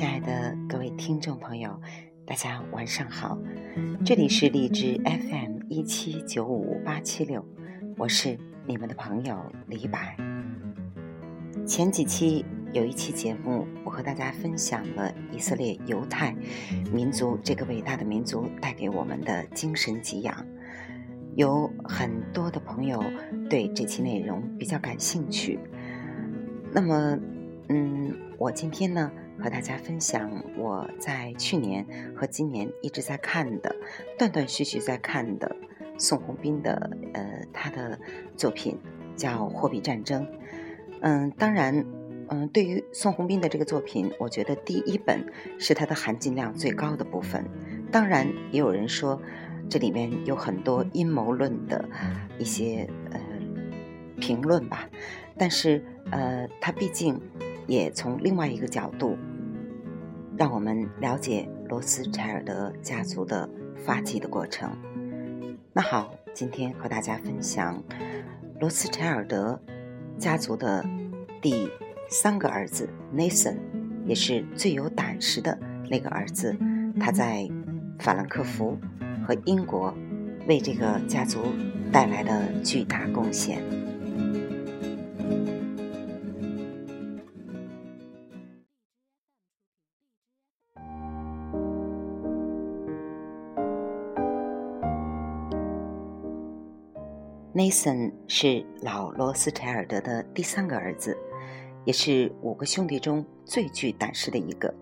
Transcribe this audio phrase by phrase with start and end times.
[0.00, 1.78] 亲爱的各位听众朋友，
[2.24, 3.38] 大家晚上好，
[4.02, 7.44] 这里是荔枝 FM 一七九五八七六，
[7.98, 9.36] 我是你们的朋友
[9.66, 10.16] 李白。
[11.66, 16.34] 前几期有一期节目，我和大家分享了以色列犹太
[16.90, 20.34] 民族这个伟大的民族带给我们的精神给养，
[21.36, 23.04] 有很多的朋友
[23.50, 25.58] 对这期内容比较感兴趣。
[26.72, 27.18] 那么，
[27.68, 29.12] 嗯，我今天呢？
[29.42, 33.74] 和大家分享我在去年和今年一直在看的、
[34.18, 35.56] 断断续续在看的
[35.98, 37.98] 宋鸿兵的呃他的
[38.36, 38.78] 作品
[39.16, 40.26] 叫《货币战争》。
[41.00, 41.84] 嗯，当然，
[42.28, 45.24] 嗯，对于宋鸿兵的这个作品，我觉得第一本
[45.58, 47.44] 是它的含金量最高的部分。
[47.90, 49.20] 当然，也有人说
[49.68, 51.88] 这里面有很多阴谋论的
[52.38, 53.20] 一些呃
[54.18, 54.88] 评论吧，
[55.38, 57.18] 但是呃，它毕竟
[57.70, 59.16] 也从另外一个角度。
[60.36, 64.68] 让我们了解罗斯柴尔德家族的发迹的过程。
[65.72, 67.80] 那好，今天和大家分享
[68.58, 69.60] 罗斯柴尔德
[70.18, 70.84] 家族的
[71.40, 71.70] 第
[72.08, 73.58] 三个儿子 Nathan，
[74.04, 75.56] 也是最有胆识的
[75.88, 76.56] 那个儿子。
[76.98, 77.48] 他在
[78.00, 78.76] 法兰克福
[79.24, 79.94] 和英国
[80.48, 81.38] 为这个家族
[81.92, 83.62] 带来的巨大贡献。
[97.60, 101.14] Nathan 是老罗斯柴尔德的第三个儿子，
[101.84, 104.74] 也是五个兄弟中最具胆识的一个。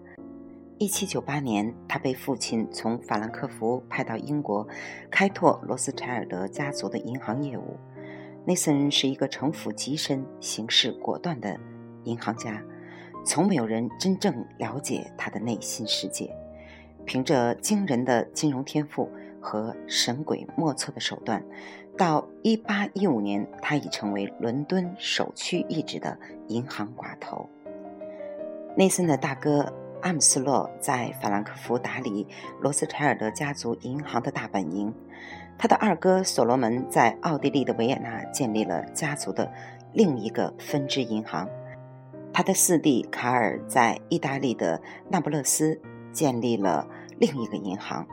[0.79, 4.65] 1798年，他被父亲从法兰克福派到英国，
[5.11, 7.77] 开拓罗斯柴尔德家族的银行业务。
[8.47, 11.59] Nathan 是一个城府极深、行事果断的
[12.05, 12.63] 银行家，
[13.25, 16.33] 从没有人真正了解他的内心世界。
[17.05, 19.11] 凭着惊人的金融天赋
[19.41, 21.45] 和神鬼莫测的手段。
[21.99, 26.17] 到一八一五年，他已成为伦敦首屈一指的
[26.47, 27.51] 银行寡头。
[28.77, 29.71] 内森的大哥
[30.01, 32.25] 阿姆斯洛在法兰克福打理
[32.61, 34.95] 罗斯柴尔德家族银行的大本营，
[35.59, 39.53] 他的二哥所罗门在奥地利的维也纳建立了家族的
[39.93, 41.49] 另一个分支银行，
[42.33, 45.81] 他的四弟卡尔在意大利的那不勒斯
[46.13, 46.87] 建立了
[47.19, 48.07] 另一个银行。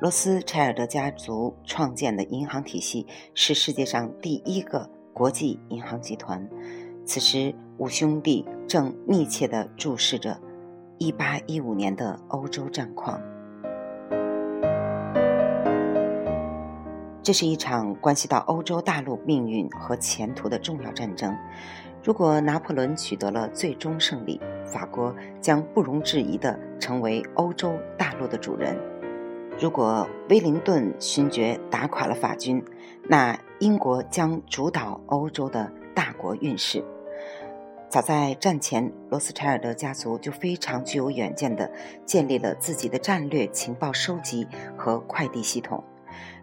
[0.00, 3.04] 罗斯柴尔德家族创建的银行体系
[3.34, 6.48] 是世界上第一个国际银行集团。
[7.04, 10.40] 此时，五兄弟正密切地注视着
[11.00, 13.20] 1815年的欧洲战况。
[17.20, 21.36] 这是一场关系到欧洲大陆命运和前途的重要战争。
[22.04, 28.78] 如果拿破仑取得了最终胜利，法国将不容置疑地成为欧洲大陆的主人。
[29.60, 32.62] 如果威灵顿勋爵打垮了法军，
[33.08, 36.84] 那英国将主导欧洲的大国运势。
[37.88, 41.68] 早在战前，罗斯柴尔德家族就非常具有远见地
[42.06, 45.82] 建立了自己的战略情报收集和快递系统。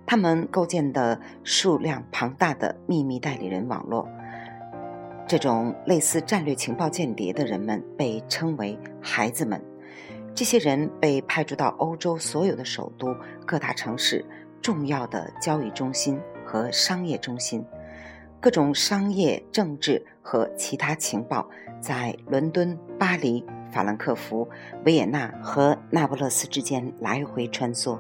[0.06, 4.10] 他们构建的数量庞大的秘密代理人网络，
[5.26, 9.64] 这种类似战略情报间谍的人们被称为“孩子们”。
[10.36, 13.16] 这些人被派驻到欧洲所有的首都、
[13.46, 14.24] 各大城市、
[14.62, 17.66] 重要的交易中心和商业中心，
[18.42, 24.46] 各种商业、政治和其他情报在伦敦、巴黎、法兰克福、
[24.84, 27.98] 维也纳和那不勒斯之间来回穿梭。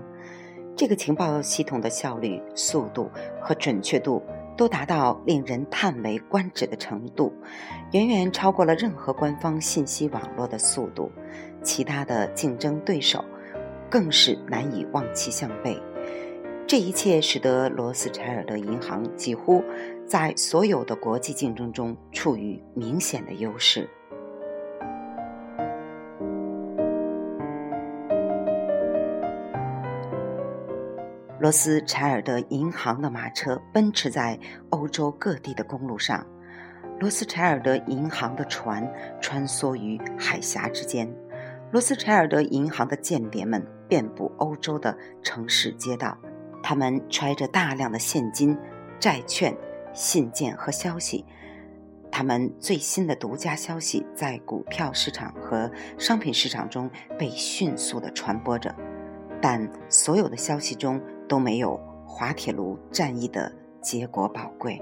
[0.75, 3.09] 这个情报系统的效率、速度
[3.39, 4.21] 和准确度
[4.57, 7.33] 都达到令人叹为观止的程度，
[7.91, 11.11] 远远超过了任何官方信息网络的速度。
[11.61, 13.25] 其他的竞争对手
[13.89, 15.81] 更是难以望其项背。
[16.67, 19.63] 这一切使得罗斯柴尔德银行几乎
[20.05, 23.89] 在所有的国际竞争中处于明显的优势。
[31.45, 34.39] 罗斯柴尔德银行的马车奔驰在
[34.71, 36.25] 欧洲各地的公路上，
[36.99, 41.07] 罗斯柴尔德银行的船穿梭于海峡之间。
[41.71, 46.17] 罗斯柴尔德银行的间谍们遍布欧洲的城市街道，
[46.63, 48.57] 他们揣着大量的现金、
[48.99, 49.55] 债券、
[49.93, 51.23] 信件和消息。
[52.11, 55.69] 他们最新的独家消息在股票市场和
[55.99, 56.89] 商品市场中
[57.19, 58.73] 被迅速地传播着，
[59.39, 63.51] 但所有的消息中都没有滑铁卢战役的
[63.81, 64.81] 结果宝贵。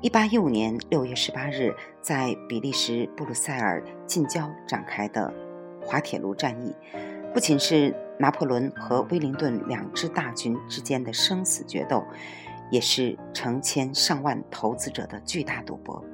[0.00, 5.32] 一八一五年六月十八日，在比利时布鲁塞尔近郊展开的
[5.84, 6.72] 滑铁卢战役，
[7.34, 12.04] 不仅是拿破仑和威灵顿两支大军之间的生死决斗，
[12.70, 16.04] 也是成千上万投资者的巨大赌博。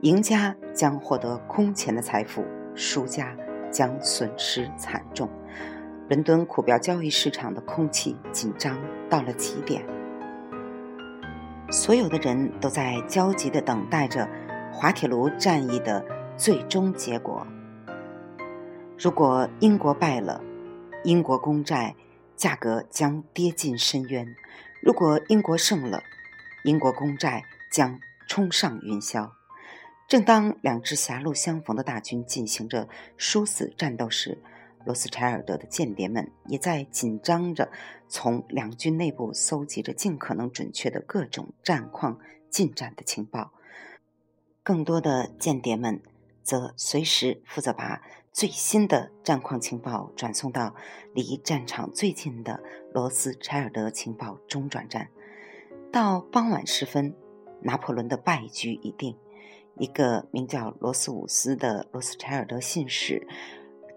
[0.00, 2.42] 赢家将获得空前的财富，
[2.74, 3.36] 输家
[3.70, 5.28] 将损失惨重。
[6.08, 8.78] 伦敦股票交易市场的空气紧张
[9.10, 9.84] 到了极点。
[11.70, 14.26] 所有的人都在焦急地等待着
[14.72, 16.02] 滑铁卢战役的
[16.34, 17.46] 最终结果。
[18.98, 20.42] 如果英国败了，
[21.04, 21.94] 英国公债
[22.36, 24.24] 价格将跌进深渊；
[24.80, 26.02] 如果英国胜了，
[26.64, 29.30] 英国公债将冲上云霄。
[30.08, 32.88] 正当两支狭路相逢的大军进行着
[33.18, 34.38] 殊死战斗时，
[34.88, 37.70] 罗斯柴尔德的间谍们也在紧张着，
[38.08, 42.18] 从两军内部搜集着尽可能准确的各种战况
[42.48, 43.52] 进展的情报。
[44.62, 46.00] 更多的间谍们
[46.42, 48.00] 则随时负责把
[48.32, 50.74] 最新的战况情报转送到
[51.12, 52.62] 离战场最近的
[52.94, 55.10] 罗斯柴尔德情报中转站。
[55.92, 57.14] 到傍晚时分，
[57.60, 59.14] 拿破仑的败局已定。
[59.76, 63.28] 一个名叫罗斯伍斯的罗斯柴尔德信使。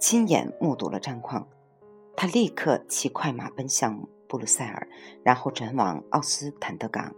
[0.01, 1.47] 亲眼目睹了战况，
[2.17, 4.87] 他立刻骑快马奔向布鲁塞尔，
[5.23, 7.13] 然后转往奥斯坦德港。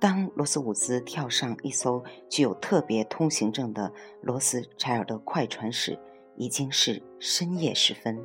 [0.00, 3.92] 当罗斯伍兹跳上一艘具有特别通行证的
[4.22, 5.98] 罗斯柴尔德快船时，
[6.34, 8.18] 已经是深夜时分。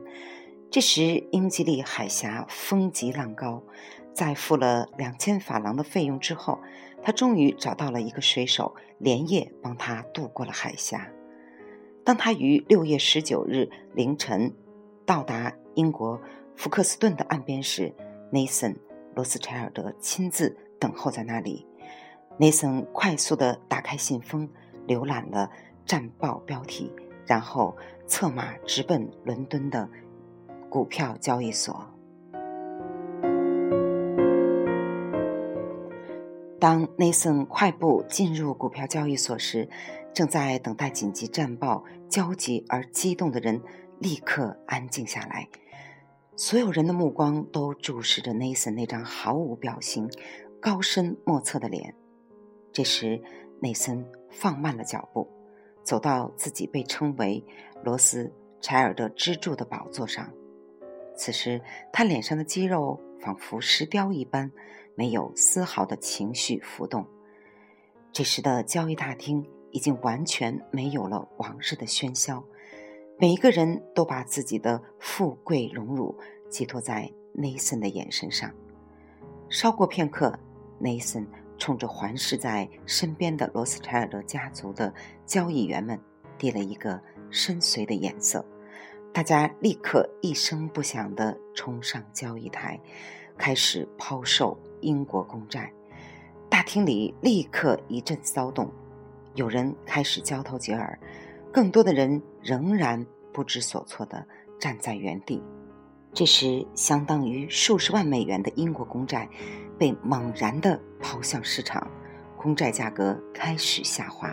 [0.71, 3.61] 这时，英吉利海峡风急浪高，
[4.13, 6.57] 在付了两千法郎的费用之后，
[7.03, 11.11] 他终于找到了一个水手，连夜帮他渡过了海峡。
[12.07, 14.53] 当他于六月十九日凌晨
[15.05, 16.17] 到达英国
[16.55, 17.93] 福克斯顿的岸边时
[18.31, 18.75] ，，Nathan
[19.13, 21.67] ·罗斯柴尔德亲自等候在那里。
[22.39, 24.49] Nathan 快速地打开信封，
[24.87, 25.51] 浏览了
[25.85, 26.93] 战报标题，
[27.25, 27.75] 然后
[28.07, 29.89] 策马直奔伦敦的
[30.69, 31.85] 股票交易所。
[36.59, 39.69] 当内森快步进入股票交易所时，
[40.11, 43.61] 正在等待紧急战报、焦急而激动的人
[43.99, 45.47] 立刻安静下来。
[46.35, 50.09] 所有人的目光都注视着内森那张毫无表情、
[50.59, 51.93] 高深莫测的脸。
[52.71, 53.21] 这时，
[53.59, 55.29] 内森放慢了脚步，
[55.83, 57.43] 走到自己被称为
[57.83, 60.31] 罗斯柴尔德支柱的宝座上。
[61.15, 61.61] 此时，
[61.93, 64.51] 他脸上的肌肉仿佛石雕一般。
[64.97, 67.05] 没有丝毫的情绪浮动。
[68.11, 72.43] 这时的交易大厅已经完全没有了往日的喧嚣，
[73.19, 76.17] 每一个人都把自己的富贵荣辱
[76.49, 78.51] 寄托在内森的眼神上。
[79.49, 80.37] 稍过片刻，
[80.79, 81.27] 内森
[81.59, 84.91] 冲着环视在身边的罗斯柴尔德家族的
[85.27, 85.99] 交易员们
[86.39, 86.99] 递了一个
[87.29, 88.43] 深邃的眼色，
[89.17, 92.79] 大家立刻一声不响地冲上交易台，
[93.35, 94.55] 开始抛售。
[94.81, 95.73] 英国公债，
[96.47, 98.71] 大厅里立刻一阵骚动，
[99.33, 100.99] 有人开始交头接耳，
[101.51, 103.03] 更多的人仍然
[103.33, 104.23] 不知所措地
[104.59, 105.41] 站在原地。
[106.13, 109.27] 这时，相当于数十万美元的英国公债
[109.79, 111.87] 被猛然地抛向市场，
[112.37, 114.31] 公债价格开始下滑，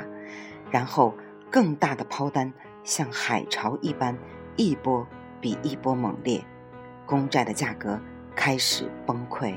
[0.71, 1.15] 然后
[1.51, 2.53] 更大的抛单
[2.85, 4.15] 像海潮一般，
[4.57, 5.07] 一波
[5.41, 6.45] 比一波猛烈，
[7.05, 8.01] 公债的价格
[8.37, 9.55] 开始崩溃。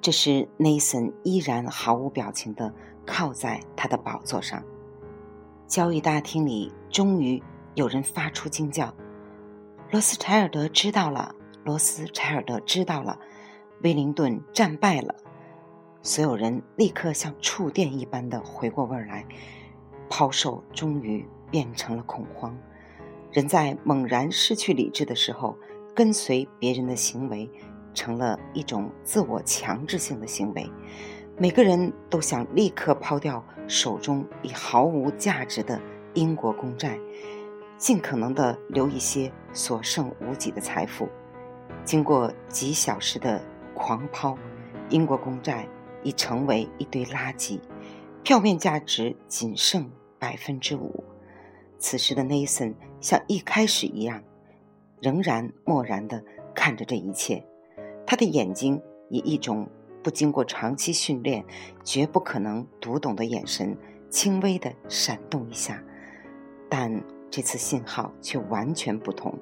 [0.00, 2.72] 这时，内森依然毫无表情地
[3.04, 4.62] 靠在他的宝座上。
[5.66, 7.42] 交易大厅里，终于
[7.74, 8.94] 有人发出惊叫
[9.90, 11.34] ：“罗斯柴尔德知道了！
[11.64, 13.18] 罗斯柴尔德知道了！
[13.82, 15.12] 威灵顿战败了！”
[16.06, 19.26] 所有人立刻像触电一般的回过味儿来，
[20.08, 22.56] 抛售终于变成了恐慌。
[23.32, 25.58] 人在猛然失去理智的时候，
[25.96, 27.50] 跟随别人的行为。
[27.92, 30.70] 成了一种自我强制性的行为，
[31.38, 35.80] 每个人都想立刻抛掉手中已毫无价值的
[36.12, 37.00] 英国公债，
[37.78, 41.08] 尽可能的留一些所剩无几的财富。
[41.84, 43.42] 经过几小时的
[43.74, 44.36] 狂抛，
[44.90, 45.66] 英国公债
[46.02, 47.60] 已成为一堆垃圾，
[48.22, 51.04] 票面价值仅剩百分之五。
[51.78, 54.22] 此时的 Nathan 像一开始一样，
[55.00, 56.24] 仍然漠然的
[56.54, 57.44] 看着这一切。
[58.06, 59.68] 他的眼睛以一种
[60.02, 61.44] 不经过长期训练、
[61.84, 63.76] 绝不可能读懂的眼神，
[64.08, 65.82] 轻微的闪动一下，
[66.68, 69.36] 但这次信号却完全不同。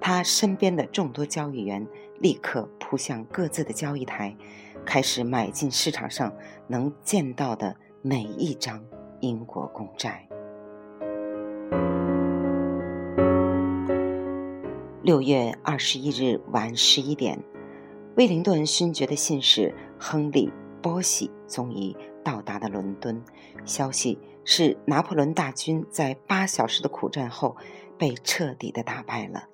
[0.00, 1.86] 他身边的众多交易员
[2.20, 4.36] 立刻扑向各自的交易台，
[4.84, 6.32] 开始买进市场上
[6.68, 8.84] 能见到的每一张
[9.20, 10.28] 英国公债。
[15.02, 17.38] 六月二十一日晚十一点，
[18.16, 20.48] 威灵顿勋爵的信使亨利·
[20.80, 23.22] 波西终于到达了伦敦。
[23.66, 27.54] 消息是，拿破仑大军在八小时的苦战后
[27.98, 29.48] 被彻底的打败了，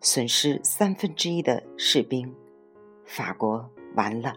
[0.00, 2.32] 损失三分之一的士兵，
[3.04, 4.36] 法国完了。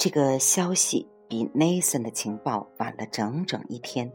[0.00, 1.06] 这个消息。
[1.28, 4.10] 比 Nathan 的情报晚了整整一天，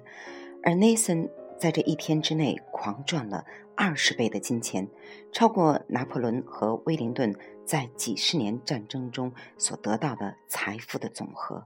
[0.62, 4.86] 而 Nathan 在这一天之内狂赚了二十倍的金钱，
[5.32, 11.66] 超过拿破仑和威灵顿在几十年战争中所得到的财富的总和。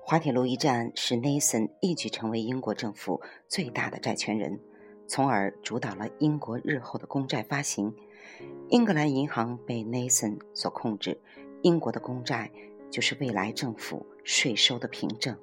[0.00, 4.60] 滑铁卢一战使 Nathan 一举成为英国政府最大的债权人，
[5.08, 7.92] 从而主导了英国日后的公债发行。
[8.68, 11.20] 英格兰银行被 Nathan 所控制，
[11.62, 12.50] 英国的公债。
[12.90, 15.38] 就是未来政府税收的凭证。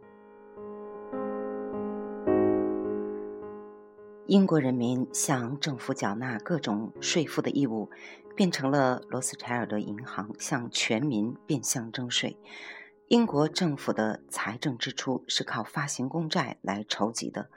[4.25, 7.89] 英国人民向政府缴纳各种税负的义务，
[8.35, 12.37] 变成了罗斯柴尔德银行向全民变相征税。
[13.07, 17.49] 英国政府的财政支出是靠发行公债来筹集的。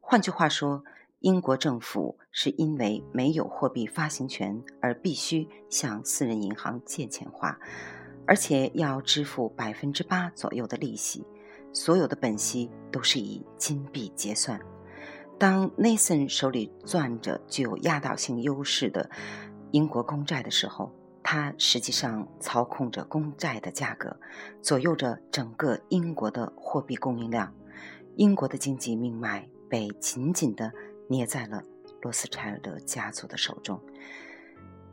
[0.00, 0.82] 换句话说，
[1.20, 7.56] 英国政府是因为没有货币发行权而必须向私人银行借钱花。
[8.26, 11.24] 而且要支付百分之八左右的利息，
[11.72, 14.60] 所有的本息都是以金币结算。
[15.38, 19.08] 当 Nathan 手里攥着具有压倒性优势的
[19.70, 20.90] 英国公债的时候，
[21.22, 24.16] 他实际上操控着公债的价格，
[24.62, 27.52] 左右着整个英国的货币供应量。
[28.16, 30.72] 英国的经济命脉被紧紧地
[31.06, 31.62] 捏在了
[32.00, 33.78] 罗斯柴尔德家族的手中。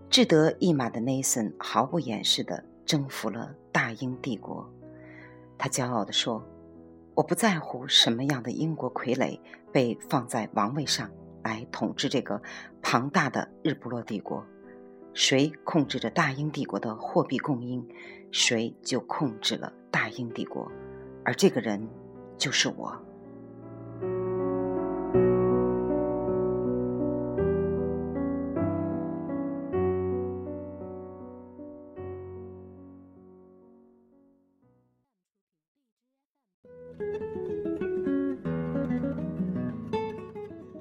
[0.10, 2.64] 志得意满的 Nathan 毫不掩饰地。
[2.86, 4.70] 征服了大英帝国，
[5.58, 6.44] 他骄傲地说
[7.16, 9.40] ：“我不在乎什么样的英国傀儡
[9.72, 11.10] 被放在王位上
[11.44, 12.42] 来统治这个
[12.82, 14.46] 庞大的日不落帝国，
[15.14, 17.88] 谁控制着大英帝国的货币供应，
[18.32, 20.72] 谁就控制了大英帝国，
[21.24, 21.88] 而这个人
[22.38, 23.00] 就是我。”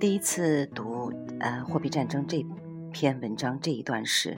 [0.02, 2.44] 第一次读呃《货币战争》这
[2.90, 4.36] 篇文章这一段时，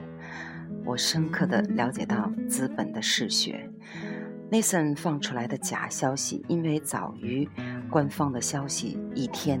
[0.85, 3.67] 我深刻的了解到资本的嗜血。
[4.51, 7.49] Nathan 放出来的假消息，因为早于
[7.89, 9.59] 官方的消息一天，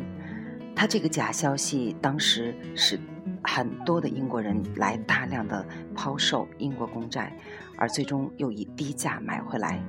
[0.75, 2.99] 他这个假消息当时使
[3.43, 7.35] 很多的英国人来大量的抛售英国公债，
[7.79, 9.83] 而最终又以低价买回来。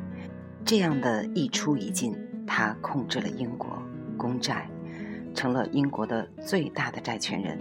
[0.64, 3.68] 这样的一出一进，他控制了英国
[4.16, 4.66] 公债。
[5.37, 7.61] 成了英国的最大的债权人，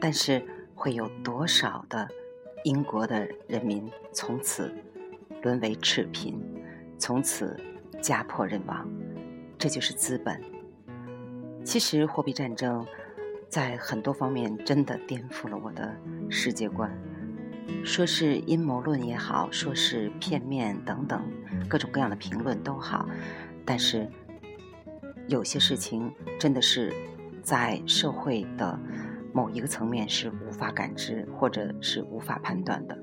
[0.00, 0.42] 但是
[0.74, 2.08] 会有多少的
[2.64, 4.74] 英国的人民从此
[5.42, 6.42] 沦为赤贫，
[6.98, 7.54] 从此
[8.00, 8.88] 家破人亡？
[9.58, 10.40] 这就是资本。
[11.62, 12.84] 其实货币战争
[13.48, 15.94] 在很多方面真的颠覆了我的
[16.30, 16.90] 世界观，
[17.84, 21.22] 说是阴谋论也好，说是片面等等
[21.68, 23.06] 各种各样的评论都好，
[23.66, 24.08] 但是。
[25.28, 26.92] 有些事情真的是
[27.42, 28.78] 在社会的
[29.32, 32.96] 某一个层面是无法感知或者是无法判断的。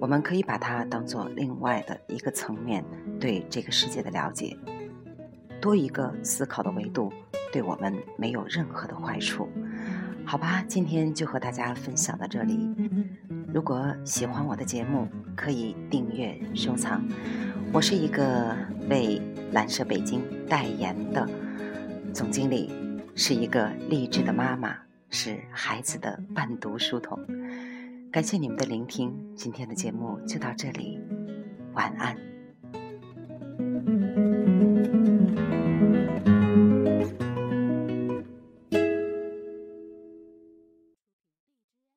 [0.00, 2.84] 我们可以把它当做另外的一个层面
[3.18, 4.56] 对这个世界的了解，
[5.60, 7.12] 多一个思考的维度，
[7.52, 9.48] 对我们没有任何的坏处。
[10.24, 12.72] 好吧，今天就和大家分享到这里。
[13.50, 17.02] 如果喜欢我的节目，可以订阅收藏。
[17.72, 18.54] 我是一个
[18.90, 19.20] 为
[19.52, 21.26] 蓝色北京代言的。
[22.12, 22.70] 总经理
[23.14, 24.76] 是一个励志的妈妈，
[25.08, 27.18] 是孩子的伴读书童。
[28.12, 31.00] 感谢你们的聆听，今天的节目就到这里，
[31.72, 32.14] 晚安。